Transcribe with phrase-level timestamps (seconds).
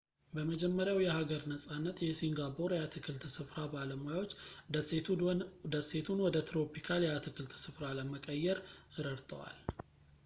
[0.35, 4.33] በመጀመሪያው የሀገር ነጻነት የሲንጋፖር የአትክልት ስፍራ ባለሙያዎች
[5.75, 8.59] ደሴቱን ወደ ትሮፒካል የአትክልት ስፍራ ለመቀየር
[9.07, 9.59] ረድተዋል